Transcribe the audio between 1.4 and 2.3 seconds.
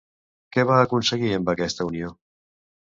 aquesta unió?